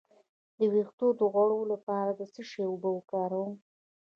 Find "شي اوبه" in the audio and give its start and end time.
2.49-2.89